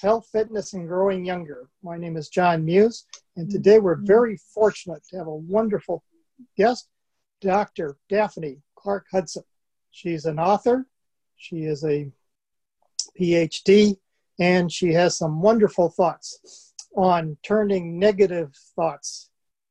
Health, 0.00 0.28
Fitness, 0.30 0.74
and 0.74 0.86
Growing 0.86 1.24
Younger. 1.24 1.70
My 1.82 1.96
name 1.96 2.18
is 2.18 2.28
John 2.28 2.66
Muse, 2.66 3.06
and 3.36 3.50
today 3.50 3.78
we're 3.78 3.96
mm-hmm. 3.96 4.06
very 4.06 4.36
fortunate 4.36 5.02
to 5.08 5.16
have 5.16 5.26
a 5.26 5.34
wonderful 5.34 6.04
guest, 6.54 6.88
Dr. 7.40 7.96
Daphne 8.10 8.58
Clark 8.74 9.06
Hudson. 9.10 9.44
She's 9.92 10.26
an 10.26 10.38
author, 10.38 10.86
she 11.36 11.64
is 11.64 11.82
a 11.82 12.10
PhD, 13.18 13.96
and 14.38 14.70
she 14.70 14.92
has 14.92 15.16
some 15.16 15.40
wonderful 15.40 15.88
thoughts 15.88 16.74
on 16.94 17.38
turning 17.42 17.98
negative 17.98 18.54
thoughts 18.74 19.30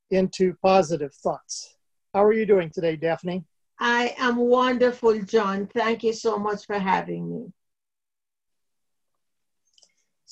into 0.10 0.55
positive 0.64 1.14
thoughts. 1.14 1.76
How 2.16 2.23
are 2.23 2.34
you 2.34 2.48
doing 2.48 2.71
today, 2.71 2.96
Daphne? 2.96 3.44
I 3.80 4.16
am 4.18 4.38
wonderful, 4.38 5.21
John. 5.21 5.68
Thank 5.68 6.04
you 6.04 6.14
so 6.14 6.39
much 6.39 6.66
for 6.66 6.80
having 6.80 7.30
me. 7.30 7.54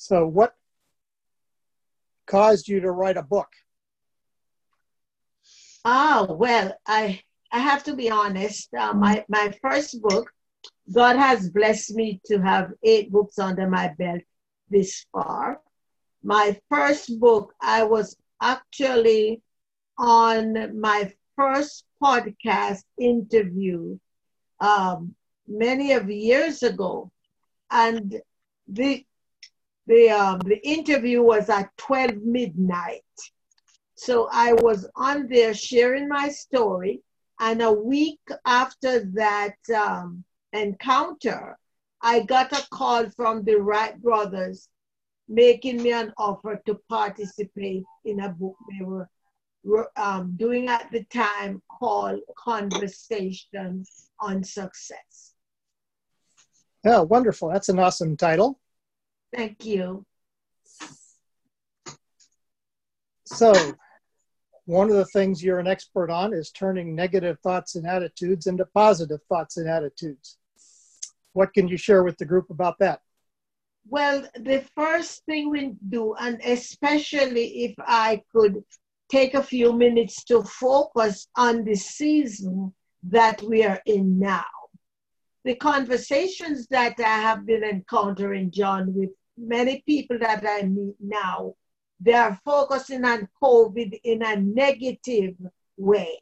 So, 0.04 0.26
what 0.26 0.54
caused 2.26 2.68
you 2.68 2.78
to 2.80 2.90
write 2.90 3.16
a 3.16 3.22
book? 3.22 3.48
Oh, 5.82 6.36
well, 6.38 6.76
I 6.86 7.22
I 7.50 7.60
have 7.60 7.84
to 7.84 7.96
be 7.96 8.10
honest. 8.10 8.68
Uh, 8.74 8.92
my 8.92 9.24
my 9.30 9.50
first 9.62 10.02
book, 10.02 10.30
God 10.92 11.16
has 11.16 11.48
blessed 11.48 11.94
me 11.94 12.20
to 12.26 12.36
have 12.36 12.72
eight 12.82 13.10
books 13.10 13.38
under 13.38 13.66
my 13.66 13.94
belt 13.98 14.20
this 14.68 15.06
far. 15.10 15.62
My 16.22 16.60
first 16.68 17.18
book, 17.18 17.54
I 17.62 17.84
was 17.84 18.14
actually 18.42 19.40
on 19.96 20.78
my 20.78 21.14
first 21.34 21.86
podcast 22.02 22.84
interview 22.98 23.98
um, 24.60 25.14
many 25.48 25.92
of 25.92 26.10
years 26.10 26.62
ago, 26.62 27.10
and 27.70 28.20
the 28.68 29.06
the 29.86 30.10
um, 30.10 30.38
the 30.40 30.60
interview 30.66 31.22
was 31.22 31.48
at 31.48 31.70
12 31.76 32.16
midnight. 32.22 33.02
So 33.96 34.28
I 34.32 34.54
was 34.54 34.88
on 34.96 35.28
there 35.28 35.54
sharing 35.54 36.08
my 36.08 36.28
story, 36.28 37.00
and 37.40 37.62
a 37.62 37.72
week 37.72 38.20
after 38.44 39.04
that 39.14 39.56
um, 39.74 40.24
encounter, 40.52 41.56
I 42.02 42.20
got 42.20 42.52
a 42.52 42.66
call 42.70 43.08
from 43.10 43.44
the 43.44 43.56
Wright 43.56 44.00
brothers 44.02 44.68
making 45.28 45.82
me 45.82 45.92
an 45.92 46.12
offer 46.18 46.60
to 46.66 46.78
participate 46.88 47.84
in 48.04 48.20
a 48.20 48.28
book 48.28 48.56
they 48.68 48.84
were 48.84 49.08
um, 49.96 50.34
doing 50.36 50.68
at 50.68 50.90
the 50.92 51.04
time 51.04 51.62
called 51.70 52.20
Conversations 52.36 54.10
on 54.20 54.44
Success. 54.44 55.32
Yeah, 56.84 57.00
wonderful. 57.00 57.48
That's 57.48 57.70
an 57.70 57.78
awesome 57.78 58.16
title. 58.16 58.60
Thank 59.34 59.64
you. 59.64 60.04
So, 63.24 63.52
one 64.66 64.90
of 64.90 64.96
the 64.96 65.06
things 65.06 65.42
you're 65.42 65.58
an 65.58 65.66
expert 65.66 66.10
on 66.10 66.32
is 66.32 66.50
turning 66.50 66.94
negative 66.94 67.38
thoughts 67.40 67.74
and 67.74 67.86
attitudes 67.86 68.46
into 68.46 68.64
positive 68.66 69.20
thoughts 69.28 69.56
and 69.56 69.68
attitudes. 69.68 70.38
What 71.32 71.52
can 71.52 71.66
you 71.66 71.76
share 71.76 72.04
with 72.04 72.16
the 72.18 72.24
group 72.24 72.50
about 72.50 72.78
that? 72.78 73.00
Well, 73.88 74.26
the 74.38 74.64
first 74.74 75.24
thing 75.26 75.50
we 75.50 75.74
do, 75.88 76.14
and 76.14 76.40
especially 76.44 77.64
if 77.64 77.74
I 77.78 78.22
could 78.32 78.62
take 79.10 79.34
a 79.34 79.42
few 79.42 79.72
minutes 79.72 80.24
to 80.24 80.42
focus 80.42 81.28
on 81.36 81.64
the 81.64 81.74
season 81.74 82.72
that 83.02 83.42
we 83.42 83.64
are 83.64 83.82
in 83.84 84.18
now. 84.18 84.44
The 85.44 85.56
conversations 85.56 86.66
that 86.68 86.94
I 86.98 87.18
have 87.18 87.44
been 87.44 87.62
encountering, 87.62 88.50
John, 88.50 88.94
with 88.94 89.10
many 89.36 89.82
people 89.86 90.18
that 90.18 90.44
I 90.46 90.62
meet 90.62 90.96
now, 91.00 91.54
they 92.00 92.14
are 92.14 92.38
focusing 92.44 93.04
on 93.04 93.28
COVID 93.42 94.00
in 94.04 94.22
a 94.22 94.36
negative 94.36 95.34
way 95.76 96.20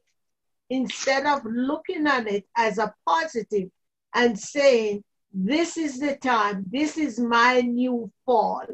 instead 0.71 1.27
of 1.27 1.41
looking 1.45 2.06
at 2.06 2.27
it 2.27 2.47
as 2.56 2.78
a 2.78 2.95
positive 3.06 3.69
and 4.15 4.39
saying, 4.39 5.05
This 5.33 5.77
is 5.77 5.99
the 5.99 6.17
time, 6.17 6.65
this 6.71 6.97
is 6.97 7.19
my 7.19 7.61
new 7.61 8.11
fall. 8.25 8.67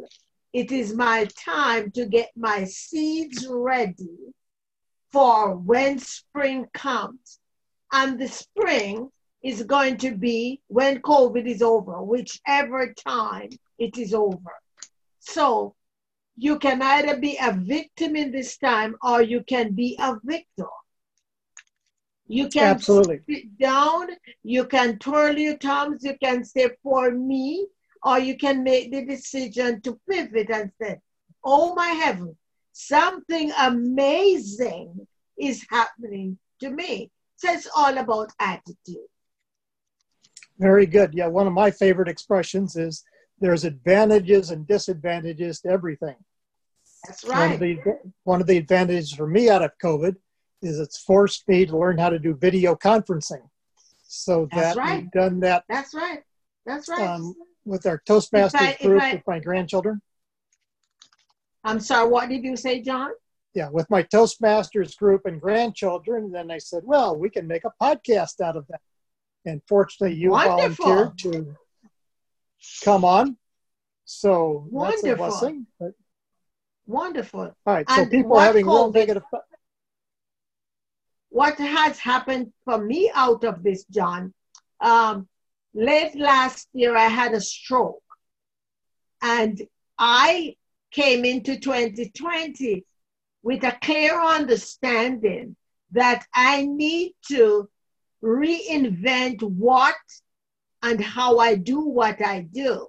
It 0.52 0.72
is 0.72 0.94
my 0.94 1.28
time 1.44 1.90
to 1.92 2.06
get 2.06 2.30
my 2.36 2.64
seeds 2.64 3.46
ready 3.48 4.16
for 5.12 5.56
when 5.56 5.98
spring 5.98 6.66
comes. 6.72 7.38
And 7.92 8.18
the 8.18 8.28
spring 8.28 9.10
is 9.42 9.62
going 9.62 9.96
to 9.98 10.14
be 10.14 10.60
when 10.68 11.00
COVID 11.02 11.46
is 11.46 11.62
over, 11.62 12.02
whichever 12.02 12.92
time 12.92 13.50
it 13.78 13.96
is 13.96 14.12
over. 14.12 14.52
So 15.20 15.74
you 16.36 16.58
can 16.58 16.82
either 16.82 17.18
be 17.18 17.36
a 17.40 17.52
victim 17.52 18.16
in 18.16 18.30
this 18.32 18.56
time 18.58 18.96
or 19.02 19.22
you 19.22 19.42
can 19.42 19.72
be 19.72 19.96
a 20.00 20.16
victor. 20.24 20.66
You 22.26 22.48
can 22.48 22.74
Absolutely. 22.74 23.20
sit 23.28 23.58
down, 23.58 24.08
you 24.42 24.66
can 24.66 24.98
twirl 24.98 25.36
your 25.36 25.56
thumbs, 25.56 26.04
you 26.04 26.16
can 26.22 26.44
say, 26.44 26.70
For 26.82 27.10
me, 27.10 27.66
or 28.02 28.18
you 28.18 28.36
can 28.36 28.62
make 28.62 28.92
the 28.92 29.04
decision 29.04 29.80
to 29.82 29.98
pivot 30.08 30.50
and 30.50 30.70
say, 30.80 31.00
Oh 31.42 31.74
my 31.74 31.88
heaven, 31.88 32.36
something 32.72 33.50
amazing 33.58 35.06
is 35.38 35.64
happening 35.70 36.38
to 36.60 36.70
me. 36.70 37.10
So 37.36 37.52
it's 37.52 37.68
all 37.74 37.96
about 37.96 38.30
attitude. 38.38 39.08
Very 40.58 40.86
good. 40.86 41.14
Yeah, 41.14 41.28
one 41.28 41.46
of 41.46 41.52
my 41.52 41.70
favorite 41.70 42.08
expressions 42.08 42.76
is 42.76 43.04
there's 43.40 43.64
advantages 43.64 44.50
and 44.50 44.66
disadvantages 44.66 45.60
to 45.60 45.68
everything. 45.68 46.16
That's 47.06 47.24
right. 47.24 47.38
One 47.44 47.52
of 47.52 47.60
the 47.60 47.78
one 48.24 48.40
of 48.40 48.46
the 48.48 48.56
advantages 48.56 49.12
for 49.12 49.26
me 49.26 49.48
out 49.48 49.62
of 49.62 49.70
COVID 49.82 50.16
is 50.62 50.80
it's 50.80 50.98
forced 50.98 51.46
me 51.48 51.64
to 51.66 51.78
learn 51.78 51.98
how 51.98 52.10
to 52.10 52.18
do 52.18 52.34
video 52.34 52.74
conferencing. 52.74 53.48
So 54.08 54.48
That's 54.50 54.74
that 54.74 54.80
right. 54.80 55.02
we've 55.02 55.10
done 55.12 55.38
that 55.40 55.64
That's 55.68 55.94
right. 55.94 56.22
That's 56.66 56.88
right. 56.88 57.06
um, 57.06 57.34
with 57.64 57.86
our 57.86 58.02
Toastmasters 58.08 58.54
If 58.54 58.60
I- 58.60 58.70
if 58.70 58.80
group 58.80 59.02
I- 59.02 59.12
with 59.14 59.22
my 59.28 59.38
grandchildren. 59.38 60.00
I'm 61.64 61.80
sorry, 61.80 62.08
what 62.08 62.28
did 62.28 62.42
you 62.44 62.56
say, 62.56 62.80
John? 62.80 63.10
Yeah, 63.54 63.68
with 63.70 63.88
my 63.90 64.02
Toastmasters 64.02 64.96
group 64.96 65.26
and 65.26 65.40
grandchildren. 65.40 66.24
And 66.24 66.34
then 66.34 66.50
I 66.50 66.58
said, 66.58 66.82
well, 66.84 67.16
we 67.16 67.28
can 67.30 67.46
make 67.46 67.64
a 67.64 67.72
podcast 67.82 68.40
out 68.40 68.56
of 68.56 68.66
that. 68.68 68.80
And 69.44 69.62
fortunately, 69.68 70.16
you 70.16 70.30
Wonderful. 70.30 70.86
volunteered 70.86 71.18
to 71.18 71.56
come 72.84 73.04
on. 73.04 73.36
So 74.04 74.68
that's 74.72 75.02
a 75.02 75.06
Wonderful. 75.06 75.16
blessing. 75.16 75.66
But, 75.78 75.92
Wonderful. 76.86 77.40
all 77.40 77.74
right, 77.74 77.88
so 77.88 78.00
And 78.02 78.10
people 78.10 78.38
having 78.38 78.66
real 78.66 78.90
negative. 78.90 79.22
what 81.30 81.56
has 81.58 81.98
happened 81.98 82.52
for 82.64 82.78
me 82.78 83.10
out 83.14 83.44
of 83.44 83.62
this, 83.62 83.84
John, 83.84 84.32
um, 84.80 85.28
late 85.74 86.16
last 86.16 86.68
year 86.72 86.96
I 86.96 87.08
had 87.08 87.34
a 87.34 87.40
stroke. 87.40 88.02
And 89.20 89.60
I 89.98 90.56
came 90.90 91.24
into 91.24 91.58
2020 91.58 92.84
with 93.42 93.64
a 93.64 93.76
clear 93.82 94.20
understanding 94.20 95.56
that 95.92 96.26
I 96.34 96.64
need 96.66 97.12
to 97.28 97.68
reinvent 98.22 99.42
what 99.42 99.96
and 100.82 101.00
how 101.00 101.38
I 101.38 101.54
do 101.54 101.80
what 101.80 102.22
I 102.22 102.42
do. 102.52 102.88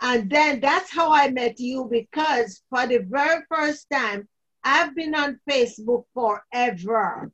And 0.00 0.30
then 0.30 0.60
that's 0.60 0.90
how 0.90 1.12
I 1.12 1.30
met 1.30 1.58
you 1.58 1.88
because 1.90 2.62
for 2.68 2.86
the 2.86 2.98
very 2.98 3.42
first 3.48 3.86
time, 3.90 4.28
I've 4.62 4.94
been 4.94 5.14
on 5.14 5.40
Facebook 5.48 6.04
forever. 6.12 7.30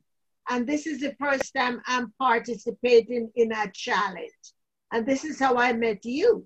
And 0.49 0.67
this 0.67 0.87
is 0.87 0.99
the 0.99 1.15
first 1.19 1.53
time 1.53 1.81
I'm 1.87 2.13
participating 2.19 3.31
in 3.35 3.51
a 3.51 3.71
challenge. 3.73 4.31
And 4.91 5.05
this 5.05 5.23
is 5.23 5.39
how 5.39 5.57
I 5.57 5.73
met 5.73 6.05
you. 6.05 6.45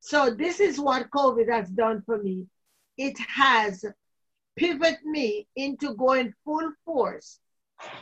So, 0.00 0.30
this 0.30 0.60
is 0.60 0.80
what 0.80 1.10
COVID 1.10 1.52
has 1.52 1.68
done 1.68 2.02
for 2.04 2.20
me. 2.22 2.46
It 2.96 3.18
has 3.18 3.84
pivoted 4.56 5.04
me 5.04 5.46
into 5.56 5.94
going 5.94 6.34
full 6.44 6.72
force 6.84 7.38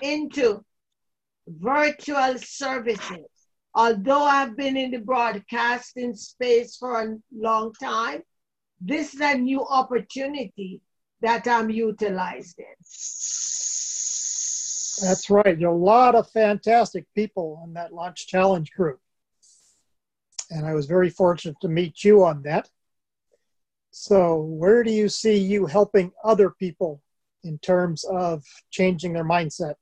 into 0.00 0.64
virtual 1.60 2.38
services. 2.38 3.26
Although 3.74 4.24
I've 4.24 4.56
been 4.56 4.76
in 4.76 4.90
the 4.90 4.98
broadcasting 4.98 6.14
space 6.14 6.76
for 6.76 7.00
a 7.00 7.16
long 7.34 7.72
time, 7.74 8.22
this 8.80 9.14
is 9.14 9.20
a 9.20 9.34
new 9.34 9.64
opportunity 9.66 10.80
that 11.20 11.46
I'm 11.46 11.70
utilizing. 11.70 12.74
That's 15.00 15.30
right. 15.30 15.58
There 15.58 15.68
are 15.68 15.72
a 15.72 15.76
lot 15.76 16.14
of 16.14 16.30
fantastic 16.30 17.06
people 17.14 17.60
on 17.62 17.74
that 17.74 17.92
Launch 17.92 18.26
Challenge 18.26 18.70
group. 18.72 19.00
And 20.50 20.66
I 20.66 20.74
was 20.74 20.86
very 20.86 21.10
fortunate 21.10 21.56
to 21.60 21.68
meet 21.68 22.02
you 22.02 22.24
on 22.24 22.42
that. 22.42 22.68
So, 23.90 24.40
where 24.40 24.82
do 24.82 24.90
you 24.90 25.08
see 25.08 25.36
you 25.36 25.66
helping 25.66 26.12
other 26.24 26.50
people 26.50 27.02
in 27.42 27.58
terms 27.58 28.04
of 28.04 28.44
changing 28.70 29.12
their 29.12 29.24
mindset? 29.24 29.74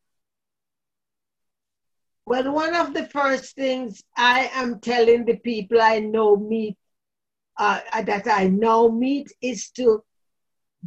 Well, 2.28 2.52
one 2.52 2.74
of 2.74 2.92
the 2.92 3.06
first 3.06 3.54
things 3.54 4.02
I 4.16 4.50
am 4.52 4.80
telling 4.80 5.24
the 5.24 5.36
people 5.36 5.80
I 5.80 6.00
know 6.00 6.36
meet 6.36 6.76
uh, 7.56 7.80
that 8.04 8.26
I 8.26 8.48
now 8.48 8.88
meet 8.88 9.32
is 9.40 9.70
to 9.76 10.02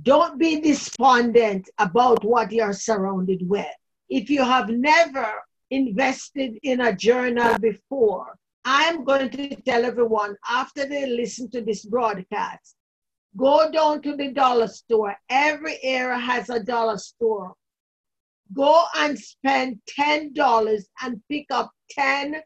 don't 0.03 0.38
be 0.38 0.59
despondent 0.59 1.69
about 1.77 2.25
what 2.25 2.51
you're 2.51 2.74
surrounded 2.74 3.47
with. 3.47 3.74
If 4.09 4.30
you 4.30 4.44
have 4.44 4.69
never 4.69 5.31
invested 5.71 6.59
in 6.63 6.81
a 6.81 6.95
journal 6.95 7.57
before, 7.59 8.36
I'm 8.65 9.06
going 9.06 9.30
to 9.30 9.56
tell 9.62 9.86
everyone 9.86 10.36
after 10.50 10.86
they 10.86 11.06
listen 11.06 11.50
to 11.51 11.62
this 11.62 11.86
broadcast, 11.86 12.75
go 13.38 13.71
down 13.71 14.01
to 14.01 14.18
the 14.18 14.33
dollar 14.33 14.68
store. 14.68 15.15
Every 15.30 15.80
area 15.83 16.18
has 16.18 16.50
a 16.50 16.62
dollar 16.62 16.97
store. 16.97 17.53
Go 18.54 18.84
and 18.98 19.18
spend 19.18 19.80
$10 19.98 20.84
and 21.01 21.22
pick 21.30 21.46
up 21.51 21.72
10 21.92 22.42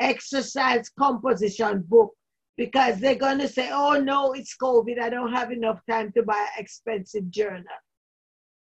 exercise 0.00 0.90
composition 0.98 1.84
book 1.88 2.12
because 2.56 2.98
they're 2.98 3.14
going 3.14 3.38
to 3.38 3.48
say, 3.48 3.70
oh 3.72 3.98
no, 4.00 4.32
it's 4.32 4.56
COVID. 4.60 5.00
I 5.00 5.10
don't 5.10 5.32
have 5.32 5.52
enough 5.52 5.80
time 5.88 6.12
to 6.12 6.22
buy 6.22 6.46
an 6.56 6.62
expensive 6.62 7.30
journal. 7.30 7.64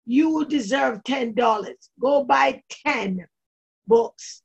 You 0.05 0.45
deserve 0.47 1.03
$10. 1.05 1.73
Go 2.01 2.25
buy 2.25 2.61
10 2.87 3.25
books. 3.87 4.43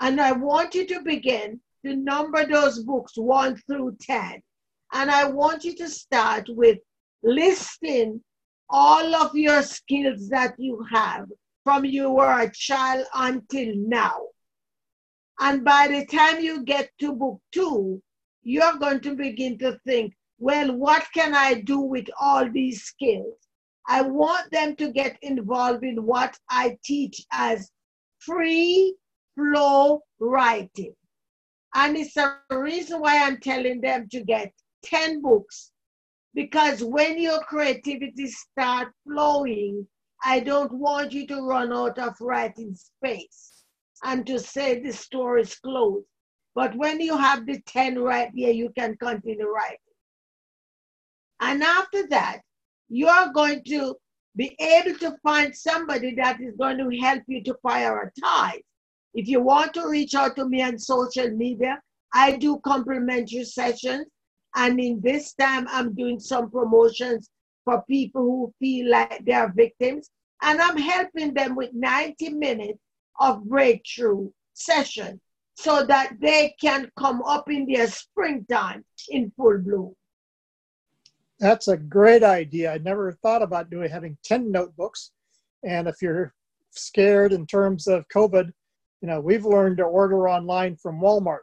And 0.00 0.20
I 0.20 0.32
want 0.32 0.74
you 0.74 0.86
to 0.88 1.02
begin 1.02 1.60
to 1.84 1.94
number 1.94 2.44
those 2.46 2.82
books 2.82 3.12
one 3.16 3.56
through 3.68 3.96
10. 4.00 4.42
And 4.92 5.10
I 5.10 5.24
want 5.24 5.64
you 5.64 5.76
to 5.76 5.88
start 5.88 6.46
with 6.48 6.78
listing 7.22 8.22
all 8.70 9.14
of 9.14 9.34
your 9.34 9.62
skills 9.62 10.28
that 10.28 10.54
you 10.58 10.84
have 10.90 11.26
from 11.64 11.84
you 11.84 12.10
were 12.10 12.40
a 12.40 12.50
child 12.52 13.06
until 13.14 13.74
now. 13.76 14.20
And 15.40 15.64
by 15.64 15.88
the 15.88 16.06
time 16.06 16.40
you 16.40 16.64
get 16.64 16.90
to 17.00 17.12
book 17.12 17.40
two, 17.52 18.02
you're 18.42 18.76
going 18.78 19.00
to 19.00 19.16
begin 19.16 19.58
to 19.58 19.78
think, 19.86 20.14
well, 20.38 20.76
what 20.76 21.06
can 21.14 21.34
I 21.34 21.54
do 21.54 21.80
with 21.80 22.06
all 22.20 22.50
these 22.50 22.82
skills? 22.82 23.34
I 23.86 24.02
want 24.02 24.50
them 24.50 24.76
to 24.76 24.92
get 24.92 25.18
involved 25.22 25.84
in 25.84 26.04
what 26.04 26.38
I 26.50 26.78
teach 26.84 27.24
as 27.32 27.70
free 28.18 28.94
flow 29.34 30.02
writing. 30.20 30.94
And 31.74 31.96
it's 31.96 32.16
a 32.16 32.38
reason 32.50 33.00
why 33.00 33.24
I'm 33.24 33.40
telling 33.40 33.80
them 33.80 34.08
to 34.12 34.22
get 34.22 34.52
10 34.84 35.22
books. 35.22 35.72
Because 36.34 36.82
when 36.82 37.20
your 37.20 37.40
creativity 37.40 38.26
start 38.26 38.88
flowing, 39.06 39.86
I 40.24 40.40
don't 40.40 40.72
want 40.72 41.12
you 41.12 41.26
to 41.28 41.42
run 41.42 41.72
out 41.72 41.98
of 41.98 42.14
writing 42.20 42.74
space 42.74 43.64
and 44.02 44.26
to 44.26 44.38
say 44.38 44.80
the 44.80 44.92
story 44.92 45.42
is 45.42 45.54
closed. 45.56 46.06
But 46.54 46.76
when 46.76 47.00
you 47.00 47.16
have 47.16 47.46
the 47.46 47.60
10 47.66 47.98
right 47.98 48.30
here, 48.34 48.52
you 48.52 48.70
can 48.76 48.96
continue 48.96 49.46
writing. 49.48 49.78
And 51.40 51.62
after 51.62 52.06
that, 52.08 52.40
you're 52.88 53.32
going 53.34 53.62
to 53.64 53.96
be 54.36 54.56
able 54.60 54.98
to 54.98 55.16
find 55.22 55.54
somebody 55.54 56.14
that 56.16 56.40
is 56.40 56.54
going 56.56 56.78
to 56.78 57.00
help 57.00 57.22
you 57.26 57.42
to 57.44 57.56
prioritize. 57.64 58.62
If 59.14 59.28
you 59.28 59.40
want 59.40 59.74
to 59.74 59.88
reach 59.88 60.14
out 60.14 60.36
to 60.36 60.48
me 60.48 60.62
on 60.62 60.78
social 60.78 61.30
media, 61.30 61.80
I 62.14 62.36
do 62.36 62.60
complimentary 62.64 63.44
sessions. 63.44 64.06
And 64.54 64.78
in 64.78 65.00
this 65.00 65.34
time, 65.34 65.66
I'm 65.68 65.94
doing 65.94 66.20
some 66.20 66.50
promotions 66.50 67.30
for 67.64 67.82
people 67.88 68.22
who 68.22 68.54
feel 68.58 68.90
like 68.90 69.24
they're 69.24 69.52
victims. 69.54 70.10
And 70.42 70.60
I'm 70.60 70.76
helping 70.76 71.34
them 71.34 71.56
with 71.56 71.70
90 71.72 72.30
minutes 72.30 72.78
of 73.18 73.44
breakthrough 73.44 74.30
session 74.52 75.20
so 75.56 75.84
that 75.86 76.14
they 76.20 76.54
can 76.60 76.90
come 76.98 77.22
up 77.22 77.50
in 77.50 77.66
their 77.66 77.86
springtime 77.86 78.84
in 79.08 79.32
full 79.36 79.58
bloom. 79.58 79.94
That's 81.38 81.68
a 81.68 81.76
great 81.76 82.22
idea. 82.22 82.72
I 82.72 82.78
never 82.78 83.12
thought 83.12 83.42
about 83.42 83.70
doing 83.70 83.90
having 83.90 84.16
10 84.24 84.50
notebooks. 84.50 85.12
And 85.64 85.88
if 85.88 86.02
you're 86.02 86.34
scared 86.70 87.32
in 87.32 87.46
terms 87.46 87.86
of 87.86 88.06
COVID, 88.08 88.52
you 89.00 89.08
know, 89.08 89.20
we've 89.20 89.44
learned 89.44 89.78
to 89.78 89.84
order 89.84 90.28
online 90.28 90.76
from 90.76 91.00
Walmart 91.00 91.40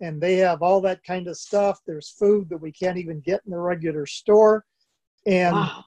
and 0.00 0.20
they 0.20 0.36
have 0.36 0.62
all 0.62 0.80
that 0.82 1.02
kind 1.04 1.28
of 1.28 1.36
stuff. 1.36 1.80
There's 1.86 2.10
food 2.10 2.48
that 2.50 2.60
we 2.60 2.72
can't 2.72 2.98
even 2.98 3.20
get 3.20 3.40
in 3.44 3.52
the 3.52 3.58
regular 3.58 4.06
store. 4.06 4.64
And 5.26 5.54
wow. 5.54 5.84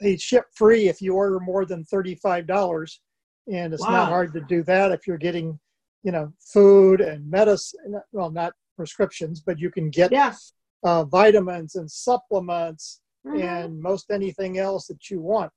they 0.00 0.16
ship 0.16 0.46
free 0.54 0.88
if 0.88 1.02
you 1.02 1.14
order 1.14 1.40
more 1.40 1.64
than 1.64 1.84
$35. 1.84 2.98
And 3.52 3.74
it's 3.74 3.82
wow. 3.82 3.90
not 3.90 4.08
hard 4.08 4.32
to 4.34 4.40
do 4.40 4.62
that 4.64 4.92
if 4.92 5.06
you're 5.06 5.18
getting 5.18 5.58
you 6.02 6.12
know, 6.12 6.32
food 6.40 7.00
and 7.00 7.28
medicine, 7.30 8.00
well, 8.12 8.30
not 8.30 8.52
prescriptions, 8.76 9.40
but 9.40 9.58
you 9.58 9.70
can 9.70 9.90
get 9.90 10.12
yeah. 10.12 10.34
uh, 10.84 11.04
vitamins 11.04 11.76
and 11.76 11.90
supplements 11.90 13.00
mm-hmm. 13.26 13.40
and 13.40 13.80
most 13.80 14.10
anything 14.10 14.58
else 14.58 14.86
that 14.88 15.10
you 15.10 15.20
want. 15.20 15.52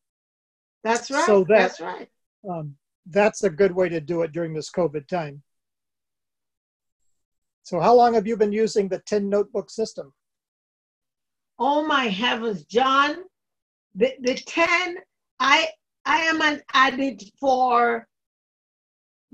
That's 0.84 1.10
right. 1.10 1.26
So 1.26 1.44
that, 1.46 1.58
that's 1.58 1.82
right. 1.82 2.10
Um, 2.50 2.76
that's 3.08 3.44
a 3.44 3.50
good 3.50 3.72
way 3.72 3.90
to 3.90 4.00
do 4.00 4.22
it 4.22 4.32
during 4.32 4.54
this 4.54 4.70
COVID 4.70 5.08
time. 5.08 5.42
So, 7.66 7.80
how 7.80 7.96
long 7.96 8.14
have 8.14 8.28
you 8.28 8.38
been 8.38 8.52
using 8.52 8.88
the 8.88 9.00
10 9.00 9.28
notebook 9.28 9.72
system? 9.72 10.14
Oh 11.58 11.86
my 11.88 12.06
heavens, 12.06 12.64
John. 12.66 13.24
The, 13.96 14.14
the 14.22 14.36
10, 14.36 14.98
I 15.40 15.70
I 16.06 16.18
am 16.26 16.42
an 16.44 16.62
addict 16.74 17.24
for 17.40 18.08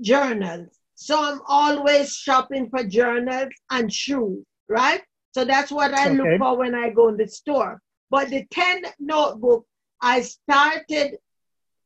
journals. 0.00 0.78
So 0.94 1.22
I'm 1.22 1.42
always 1.46 2.14
shopping 2.14 2.70
for 2.70 2.84
journals 2.84 3.52
and 3.70 3.92
shoes, 3.92 4.42
right? 4.66 5.02
So 5.32 5.44
that's 5.44 5.70
what 5.70 5.92
I 5.92 6.06
okay. 6.06 6.16
look 6.16 6.38
for 6.38 6.56
when 6.56 6.74
I 6.74 6.88
go 6.88 7.08
in 7.08 7.18
the 7.18 7.28
store. 7.28 7.82
But 8.08 8.30
the 8.30 8.46
10 8.50 8.84
notebook, 8.98 9.66
I 10.00 10.22
started 10.22 11.18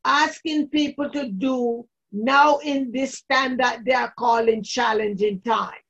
asking 0.05 0.69
people 0.69 1.09
to 1.09 1.27
do 1.27 1.85
now 2.13 2.59
in 2.59 2.93
this 2.93 3.21
time 3.29 3.57
that 3.57 3.83
they 3.83 3.93
are 3.93 4.13
calling 4.17 4.63
challenging 4.63 5.41
times. 5.41 5.86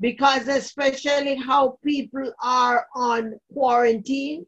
Because 0.00 0.46
especially 0.48 1.34
how 1.36 1.78
people 1.84 2.32
are 2.42 2.86
on 2.94 3.34
quarantine 3.52 4.46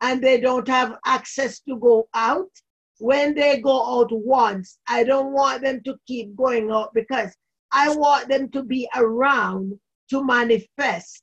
and 0.00 0.22
they 0.22 0.40
don't 0.40 0.68
have 0.68 0.98
access 1.04 1.60
to 1.60 1.76
go 1.76 2.08
out, 2.14 2.50
when 2.98 3.34
they 3.34 3.60
go 3.60 4.00
out 4.00 4.08
once, 4.10 4.78
I 4.88 5.04
don't 5.04 5.32
want 5.32 5.62
them 5.62 5.82
to 5.84 5.96
keep 6.06 6.34
going 6.36 6.70
out 6.70 6.94
because 6.94 7.34
I 7.72 7.94
want 7.94 8.28
them 8.28 8.48
to 8.50 8.62
be 8.62 8.88
around 8.96 9.78
to 10.10 10.24
manifest 10.24 11.22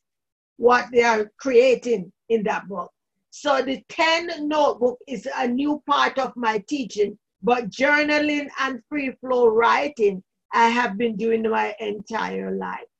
what 0.58 0.88
they 0.92 1.04
are 1.04 1.32
creating 1.40 2.12
in 2.30 2.44
that 2.44 2.68
book. 2.68 2.92
So 3.32 3.62
the 3.64 3.82
10 3.90 4.48
notebook 4.48 5.00
is 5.08 5.28
a 5.36 5.48
new 5.48 5.82
part 5.90 6.20
of 6.20 6.34
my 6.36 6.64
teaching, 6.68 7.18
but 7.42 7.72
journaling 7.72 8.48
and 8.60 8.82
free 8.90 9.12
flow 9.20 9.48
writing, 9.48 10.22
I 10.54 10.70
have 10.70 10.98
been 10.98 11.16
doing 11.16 11.50
my 11.50 11.76
entire 11.80 12.56
life. 12.56 12.93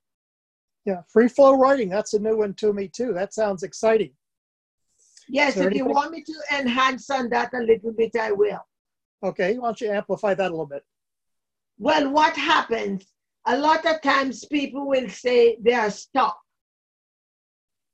Yeah, 0.86 1.02
free 1.08 1.30
flow 1.30 1.58
writing, 1.58 1.90
that's 1.90 2.14
a 2.14 2.20
new 2.20 2.38
one 2.38 2.54
to 2.56 2.74
me 2.74 2.88
too. 2.90 3.14
That 3.14 3.34
sounds 3.34 3.64
exciting. 3.64 4.12
Yes, 5.30 5.56
if 5.56 5.62
anything? 5.62 5.78
you 5.78 5.86
want 5.86 6.12
me 6.12 6.24
to 6.24 6.34
enhance 6.60 7.10
on 7.10 7.30
that 7.30 7.54
a 7.54 7.60
little 7.60 7.94
bit, 7.94 8.16
I 8.20 8.32
will. 8.32 8.60
Okay, 9.24 9.58
why 9.58 9.68
don't 9.68 9.82
you 9.82 9.90
amplify 9.90 10.34
that 10.34 10.48
a 10.48 10.50
little 10.50 10.66
bit? 10.66 10.84
Well, 11.78 12.12
what 12.12 12.36
happens? 12.36 13.06
A 13.46 13.58
lot 13.58 13.86
of 13.86 14.02
times 14.02 14.46
people 14.46 14.88
will 14.88 15.10
say 15.10 15.58
they 15.62 15.74
are 15.74 15.90
stuck. 15.90 16.38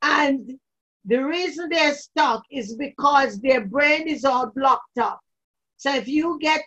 And 0.01 0.59
the 1.05 1.23
reason 1.23 1.69
they're 1.69 1.93
stuck 1.93 2.43
is 2.51 2.75
because 2.75 3.39
their 3.39 3.65
brain 3.65 4.07
is 4.07 4.25
all 4.25 4.51
blocked 4.55 4.97
up. 4.97 5.19
So 5.77 5.93
if 5.93 6.07
you 6.07 6.37
get 6.41 6.61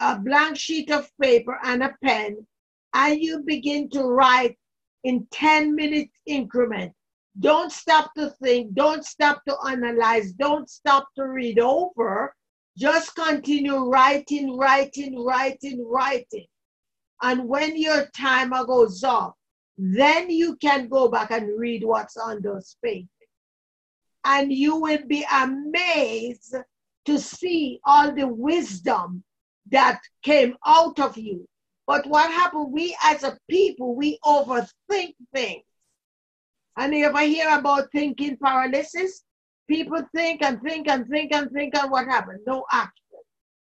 a 0.00 0.18
blank 0.18 0.56
sheet 0.56 0.90
of 0.90 1.10
paper 1.20 1.58
and 1.64 1.82
a 1.82 1.94
pen 2.02 2.46
and 2.94 3.20
you 3.20 3.40
begin 3.40 3.90
to 3.90 4.02
write 4.04 4.56
in 5.04 5.26
10 5.30 5.74
minute 5.74 6.10
increment, 6.26 6.92
don't 7.38 7.70
stop 7.70 8.12
to 8.14 8.30
think, 8.42 8.74
don't 8.74 9.04
stop 9.04 9.42
to 9.46 9.56
analyze, 9.66 10.32
don't 10.32 10.68
stop 10.70 11.08
to 11.16 11.26
read 11.26 11.58
over. 11.58 12.34
Just 12.76 13.14
continue 13.14 13.88
writing, 13.88 14.56
writing, 14.56 15.24
writing, 15.24 15.86
writing. 15.86 16.46
And 17.22 17.48
when 17.48 17.80
your 17.80 18.06
timer 18.16 18.64
goes 18.64 19.02
off, 19.02 19.34
then 19.78 20.30
you 20.30 20.56
can 20.56 20.88
go 20.88 21.08
back 21.08 21.30
and 21.30 21.58
read 21.58 21.84
what's 21.84 22.16
on 22.16 22.42
those 22.42 22.76
pages. 22.82 23.08
And 24.24 24.52
you 24.52 24.76
will 24.76 25.06
be 25.06 25.24
amazed 25.30 26.54
to 27.06 27.18
see 27.18 27.80
all 27.84 28.12
the 28.12 28.26
wisdom 28.26 29.22
that 29.70 30.00
came 30.22 30.56
out 30.66 30.98
of 30.98 31.16
you. 31.16 31.46
But 31.86 32.06
what 32.06 32.30
happened, 32.30 32.72
we 32.72 32.96
as 33.04 33.22
a 33.22 33.38
people, 33.48 33.94
we 33.94 34.18
overthink 34.24 35.14
things. 35.34 35.62
And 36.76 36.94
you 36.94 37.06
ever 37.06 37.20
hear 37.20 37.56
about 37.56 37.90
thinking 37.92 38.36
paralysis? 38.36 39.22
People 39.68 40.02
think 40.14 40.42
and 40.42 40.60
think 40.62 40.88
and 40.88 41.06
think 41.08 41.32
and 41.32 41.50
think, 41.50 41.76
and 41.76 41.90
what 41.90 42.06
happened? 42.06 42.40
No 42.46 42.64
action. 42.72 43.04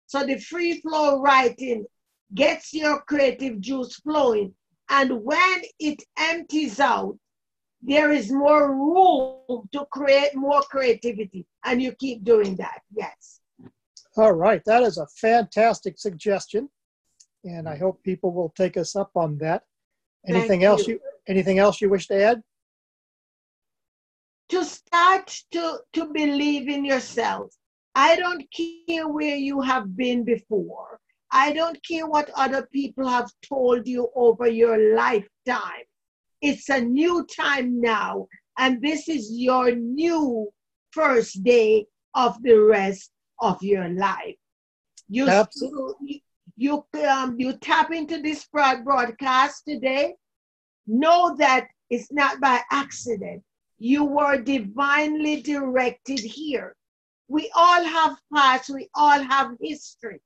So 0.08 0.26
the 0.26 0.40
free 0.40 0.82
flow 0.82 1.20
writing 1.20 1.86
gets 2.34 2.74
your 2.74 3.02
creative 3.02 3.60
juice 3.62 3.96
flowing 3.96 4.54
And 4.90 5.24
when 5.24 5.62
it 5.80 6.02
empties 6.18 6.80
out, 6.80 7.18
there 7.82 8.12
is 8.12 8.32
more 8.32 8.74
room 8.74 9.68
to 9.72 9.86
create 9.92 10.34
more 10.34 10.62
creativity. 10.62 11.46
And 11.66 11.82
you 11.82 11.92
keep 11.94 12.24
doing 12.24 12.56
that. 12.56 12.82
Yes. 12.96 13.42
All 14.16 14.34
right, 14.34 14.62
that 14.66 14.84
is 14.84 14.98
a 14.98 15.08
fantastic 15.08 16.00
suggestion, 16.00 16.70
and 17.44 17.67
I 17.67 17.75
mm. 17.75 17.79
hope 17.79 18.03
people 18.03 18.32
will 18.34 18.53
take 18.56 18.77
us 18.77 18.96
up 18.96 19.12
on 19.15 19.38
that. 19.39 19.63
Thank 20.25 20.38
Anything 20.38 20.63
else 20.63 20.88
you. 20.88 20.96
you, 20.96 21.00
anything 21.27 21.60
else 21.60 21.82
you 21.82 21.89
wish 21.89 22.08
to 22.08 22.22
add? 22.22 22.44
to 24.50 24.63
start 24.63 25.27
to 25.51 25.79
to 25.94 26.06
believe 26.13 26.70
in 26.70 26.86
yourself 26.86 27.53
i 27.96 28.15
don't 28.15 28.44
care 28.51 29.08
where 29.08 29.36
you 29.36 29.62
have 29.62 29.96
been 29.96 30.24
before 30.24 31.00
i 31.32 31.51
don't 31.51 31.79
care 31.84 32.08
what 32.08 32.29
other 32.36 32.67
people 32.72 33.08
have 33.08 33.29
told 33.48 33.88
you 33.88 34.10
over 34.15 34.48
your 34.48 34.96
lifetime 34.96 35.86
it's 36.41 36.70
a 36.70 36.79
new 36.79 37.25
time 37.25 37.79
now 37.82 38.27
and 38.58 38.82
this 38.82 39.10
is 39.10 39.29
your 39.32 39.72
new 39.72 40.50
first 40.91 41.44
day 41.44 41.86
of 42.15 42.41
the 42.44 42.58
rest 42.58 43.12
of 43.41 43.62
your 43.62 43.89
life 43.89 44.36
you 45.10 45.27
Absolutely. 45.27 46.24
You 46.58 46.86
um, 47.08 47.36
you 47.40 47.54
tap 47.58 47.92
into 47.92 48.22
this 48.22 48.46
broad- 48.46 48.84
broadcast 48.84 49.64
today 49.68 50.16
know 50.88 51.36
that 51.38 51.68
it's 51.90 52.12
not 52.12 52.40
by 52.42 52.62
accident 52.72 53.44
you 53.80 54.04
were 54.04 54.38
divinely 54.38 55.42
directed 55.42 56.20
here. 56.20 56.76
We 57.28 57.52
all 57.56 57.84
have 57.84 58.18
past, 58.34 58.70
we 58.70 58.90
all 58.96 59.22
have 59.22 59.52
history, 59.62 60.22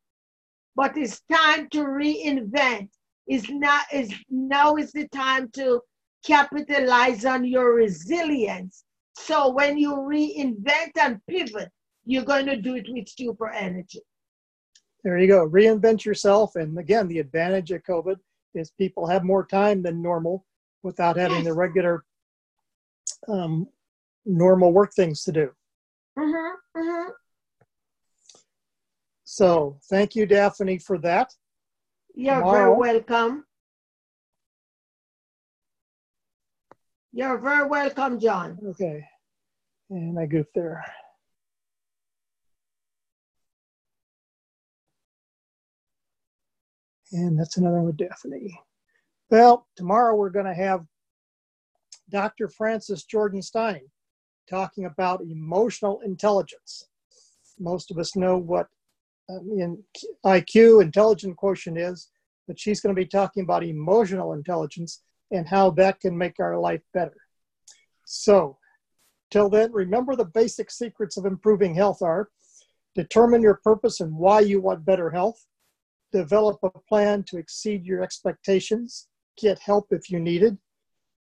but 0.76 0.98
it's 0.98 1.22
time 1.32 1.68
to 1.70 1.80
reinvent. 1.80 2.90
Is 3.28 3.50
not 3.50 3.86
is 3.94 4.14
now 4.30 4.76
is 4.76 4.92
the 4.92 5.08
time 5.10 5.50
to 5.52 5.82
capitalize 6.26 7.24
on 7.24 7.46
your 7.46 7.74
resilience. 7.76 8.84
So 9.16 9.52
when 9.52 9.78
you 9.78 9.96
reinvent 9.96 10.92
and 11.00 11.22
pivot, 11.28 11.70
you're 12.06 12.26
going 12.26 12.48
to 12.48 12.58
do 12.58 12.76
it 12.76 12.88
with 12.90 13.08
super 13.08 13.50
energy. 13.50 14.02
There 15.04 15.18
you 15.18 15.28
go. 15.28 15.48
Reinvent 15.50 16.06
yourself. 16.06 16.56
And 16.56 16.78
again, 16.78 17.08
the 17.08 17.20
advantage 17.20 17.72
of 17.72 17.84
COVID 17.84 18.18
is 18.54 18.72
people 18.72 19.08
have 19.08 19.24
more 19.24 19.46
time 19.46 19.82
than 19.82 20.02
normal 20.02 20.46
without 20.84 21.18
having 21.18 21.38
Yes. 21.38 21.46
the 21.46 21.54
regular, 21.54 22.06
um, 23.28 23.68
normal 24.26 24.72
work 24.72 24.94
things 24.94 25.24
to 25.24 25.32
do. 25.32 25.52
Mm-hmm, 26.18 26.80
mm-hmm. 26.80 27.10
So 29.24 29.78
thank 29.90 30.16
you, 30.16 30.26
Daphne, 30.26 30.78
for 30.78 30.98
that. 31.00 31.34
You're 32.14 32.36
Tomorrow. 32.36 32.82
very 32.82 32.94
welcome. 32.94 33.46
You're 37.14 37.38
very 37.40 37.68
welcome, 37.68 38.20
John. 38.20 38.60
Okay. 38.70 39.06
And 39.90 40.20
I 40.20 40.26
goofed 40.26 40.54
there. 40.54 40.84
And 47.12 47.40
that's 47.40 47.58
another 47.58 47.78
one 47.78 47.86
with 47.86 47.98
Daphne. 47.98 48.60
Well, 49.30 49.68
tomorrow 49.76 50.16
we're 50.16 50.30
going 50.30 50.46
to 50.46 50.54
have 50.54 50.86
Dr. 52.10 52.50
Francis 52.50 53.04
Jordan 53.04 53.42
Stein 53.42 53.82
talking 54.50 54.86
about 54.86 55.22
emotional 55.22 56.02
intelligence. 56.02 56.88
Most 57.60 57.92
of 57.92 57.98
us 57.98 58.16
know 58.16 58.38
what 58.38 58.68
um, 59.30 59.50
in 59.52 59.84
IQ, 60.26 60.82
intelligent 60.82 61.38
quotient 61.38 61.78
is, 61.78 62.10
but 62.48 62.60
she's 62.60 62.82
going 62.82 62.94
to 62.94 63.02
be 63.02 63.08
talking 63.08 63.44
about 63.44 63.64
emotional 63.64 64.34
intelligence 64.34 65.02
and 65.32 65.48
how 65.48 65.70
that 65.72 66.00
can 66.00 66.18
make 66.18 66.40
our 66.40 66.58
life 66.58 66.82
better. 66.94 67.16
So, 68.06 68.58
Till 69.32 69.50
then, 69.50 69.72
remember 69.72 70.16
the 70.16 70.26
basic 70.26 70.70
secrets 70.70 71.16
of 71.16 71.26
improving 71.26 71.74
health 71.74 72.02
are 72.02 72.30
determine 72.94 73.42
your 73.42 73.56
purpose 73.64 74.02
and 74.02 74.14
why 74.14 74.42
you 74.42 74.60
want 74.60 74.84
better 74.84 75.10
health, 75.10 75.46
develop 76.12 76.60
a 76.64 76.70
plan 76.88 77.24
to 77.24 77.38
exceed 77.38 77.86
your 77.86 78.02
expectations, 78.02 79.08
get 79.38 79.60
help 79.60 79.88
if 79.92 80.10
you 80.10 80.20
need 80.20 80.44
it, 80.44 80.58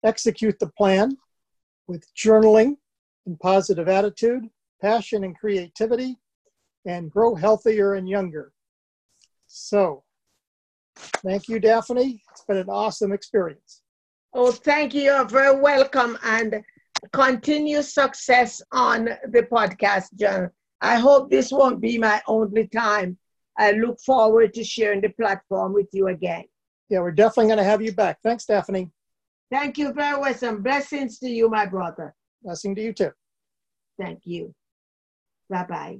execute 0.03 0.59
the 0.59 0.71
plan 0.77 1.17
with 1.87 2.05
journaling 2.15 2.77
and 3.25 3.39
positive 3.39 3.87
attitude, 3.87 4.43
passion 4.81 5.23
and 5.23 5.37
creativity, 5.37 6.17
and 6.85 7.11
grow 7.11 7.35
healthier 7.35 7.95
and 7.95 8.07
younger. 8.07 8.53
So, 9.47 10.03
thank 10.97 11.47
you, 11.47 11.59
Daphne. 11.59 12.21
It's 12.31 12.43
been 12.45 12.57
an 12.57 12.69
awesome 12.69 13.11
experience. 13.11 13.81
Oh, 14.33 14.51
thank 14.51 14.93
you. 14.93 15.03
You're 15.03 15.25
very 15.25 15.59
welcome 15.59 16.17
and 16.23 16.63
continue 17.11 17.81
success 17.81 18.61
on 18.71 19.05
the 19.29 19.43
podcast, 19.51 20.13
John. 20.15 20.51
I 20.81 20.97
hope 20.97 21.29
this 21.29 21.51
won't 21.51 21.81
be 21.81 21.97
my 21.97 22.21
only 22.27 22.67
time. 22.67 23.17
I 23.57 23.71
look 23.71 23.99
forward 23.99 24.53
to 24.53 24.63
sharing 24.63 25.01
the 25.01 25.09
platform 25.09 25.73
with 25.73 25.87
you 25.91 26.07
again. 26.07 26.45
Yeah, 26.89 26.99
we're 26.99 27.11
definitely 27.11 27.47
going 27.47 27.57
to 27.57 27.63
have 27.63 27.81
you 27.81 27.91
back. 27.91 28.19
Thanks, 28.23 28.45
Daphne. 28.45 28.91
Thank 29.51 29.77
you 29.77 29.93
very 29.93 30.19
much 30.19 30.43
and 30.43 30.63
blessings 30.63 31.19
to 31.19 31.29
you, 31.29 31.49
my 31.49 31.65
brother. 31.65 32.13
Blessing 32.43 32.75
to 32.75 32.81
you 32.81 32.93
too. 32.93 33.11
Thank 33.99 34.21
you. 34.25 34.53
Bye 35.49 35.65
bye. 35.67 35.99